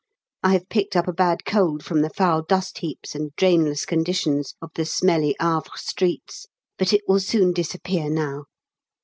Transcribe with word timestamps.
I 0.41 0.53
have 0.53 0.67
picked 0.67 0.95
up 0.95 1.07
a 1.07 1.13
bad 1.13 1.45
cold 1.45 1.85
from 1.85 2.01
the 2.01 2.09
foul 2.09 2.41
dust 2.41 2.79
heaps 2.79 3.13
and 3.13 3.35
drainless 3.35 3.85
condition 3.85 4.41
of 4.59 4.71
the 4.73 4.83
smelly 4.83 5.35
Havre 5.39 5.69
streets, 5.75 6.47
but 6.79 6.91
it 6.91 7.01
will 7.07 7.19
soon 7.19 7.53
disappear 7.53 8.09
now. 8.09 8.45